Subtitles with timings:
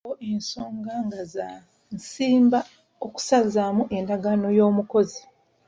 [0.03, 1.47] Walina okubaawo ensonga nga za
[2.01, 2.59] ssimba
[3.05, 5.21] okusazaamu endagaano y'omukozi.